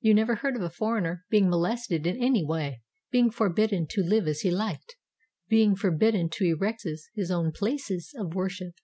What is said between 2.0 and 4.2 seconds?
in any way, being forbidden to